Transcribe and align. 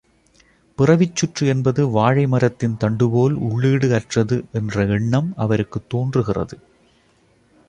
பிறவிச் 0.77 1.15
சுற்று 1.15 1.47
என்பது 1.47 1.89
வாழை 1.89 2.27
மரத்தின் 2.27 2.77
தண்டுபோல் 2.79 3.35
உள்ளீடு 3.41 3.93
அற்றது 3.93 4.45
என்ற 4.51 4.85
எண்ணம் 4.87 5.33
அவருக்குத் 5.37 5.89
தோன்றுகிறது. 5.89 6.57